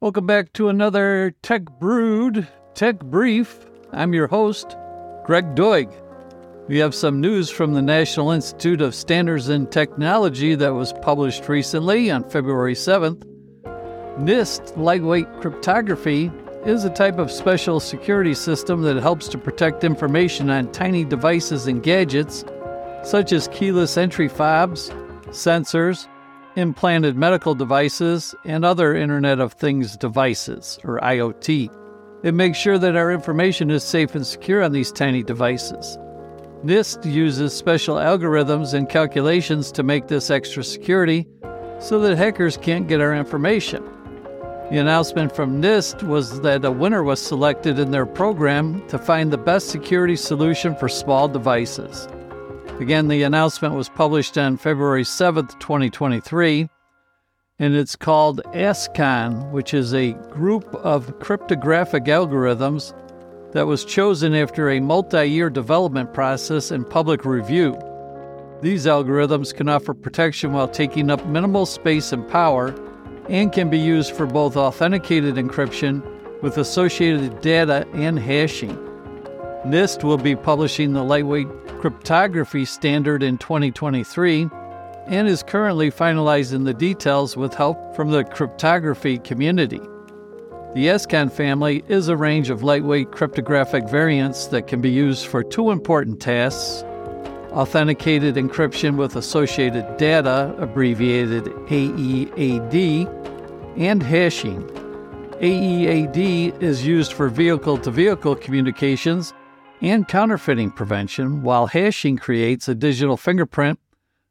[0.00, 2.32] Welcome back to another Tech Brew
[2.74, 3.66] Tech Brief.
[3.92, 4.76] I'm your host,
[5.24, 5.92] Greg Doig.
[6.68, 11.48] We have some news from the National Institute of Standards and Technology that was published
[11.48, 13.24] recently on February 7th.
[14.18, 16.30] NIST lightweight cryptography
[16.66, 21.66] is a type of special security system that helps to protect information on tiny devices
[21.66, 22.44] and gadgets,
[23.02, 24.90] such as keyless entry fobs,
[25.28, 26.06] sensors,
[26.56, 31.70] implanted medical devices, and other Internet of Things devices, or IoT.
[32.22, 35.98] It makes sure that our information is safe and secure on these tiny devices.
[36.64, 41.26] NIST uses special algorithms and calculations to make this extra security
[41.80, 43.82] so that hackers can't get our information.
[44.70, 49.32] The announcement from NIST was that a winner was selected in their program to find
[49.32, 52.06] the best security solution for small devices.
[52.80, 56.68] Again, the announcement was published on February 7th, 2023,
[57.58, 62.92] and it's called ASCON, which is a group of cryptographic algorithms
[63.52, 67.78] that was chosen after a multi year development process and public review.
[68.62, 72.74] These algorithms can offer protection while taking up minimal space and power
[73.28, 76.02] and can be used for both authenticated encryption
[76.42, 78.91] with associated data and hashing.
[79.64, 81.46] NIST will be publishing the lightweight
[81.78, 84.50] cryptography standard in 2023
[85.06, 89.80] and is currently finalizing the details with help from the cryptography community.
[90.74, 95.44] The ASCON family is a range of lightweight cryptographic variants that can be used for
[95.44, 96.82] two important tasks
[97.52, 103.06] authenticated encryption with associated data, abbreviated AEAD,
[103.76, 104.62] and hashing.
[105.40, 109.34] AEAD is used for vehicle to vehicle communications
[109.82, 113.80] and counterfeiting prevention, while hashing creates a digital fingerprint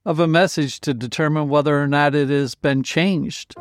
[0.05, 3.53] of a message to determine whether or not it has been changed.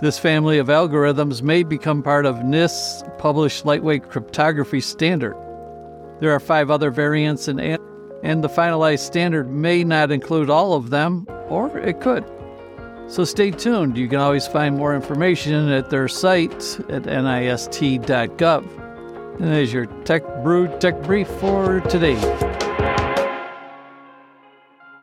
[0.00, 5.34] This family of algorithms may become part of NIST's published lightweight cryptography standard.
[6.20, 10.90] There are five other variants, and, and the finalized standard may not include all of
[10.90, 12.24] them, or it could.
[13.06, 13.96] So stay tuned.
[13.96, 16.52] You can always find more information at their site
[16.90, 18.83] at nist.gov.
[19.38, 22.63] And there's your Tech Brew Tech Brief for today.